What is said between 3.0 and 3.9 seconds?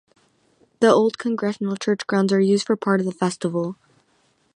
of the festival.